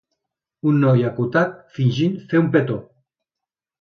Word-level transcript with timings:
Un 0.69 0.79
noi 0.85 1.03
acotat 1.09 1.53
fingint 1.75 2.17
fer 2.33 2.43
un 2.45 2.51
petó. 2.57 2.79